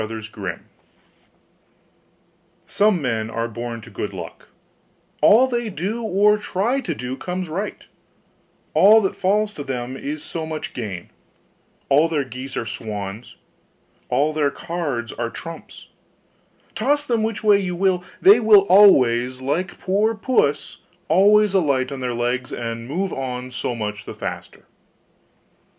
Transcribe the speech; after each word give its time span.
HANS 0.01 0.31
IN 0.35 0.41
LUCK 0.43 0.59
Some 2.65 3.01
men 3.03 3.29
are 3.29 3.47
born 3.47 3.81
to 3.81 3.91
good 3.91 4.13
luck: 4.13 4.47
all 5.21 5.45
they 5.45 5.69
do 5.69 6.01
or 6.01 6.39
try 6.39 6.79
to 6.81 6.95
do 6.95 7.15
comes 7.15 7.47
right 7.47 7.83
all 8.73 8.99
that 9.01 9.15
falls 9.15 9.53
to 9.53 9.63
them 9.63 9.95
is 9.95 10.23
so 10.23 10.47
much 10.47 10.73
gain 10.73 11.11
all 11.87 12.07
their 12.09 12.23
geese 12.23 12.57
are 12.57 12.65
swans 12.65 13.35
all 14.09 14.33
their 14.33 14.49
cards 14.49 15.13
are 15.13 15.29
trumps 15.29 15.89
toss 16.73 17.05
them 17.05 17.21
which 17.21 17.43
way 17.43 17.59
you 17.59 17.75
will, 17.75 18.03
they 18.19 18.39
will 18.39 18.65
always, 18.69 19.39
like 19.39 19.77
poor 19.79 20.15
puss, 20.15 20.77
alight 21.11 21.91
upon 21.91 21.99
their 21.99 22.15
legs, 22.15 22.51
and 22.51 22.89
only 22.91 22.95
move 22.95 23.13
on 23.13 23.51
so 23.51 23.75
much 23.75 24.05
the 24.05 24.15
faster. 24.15 24.65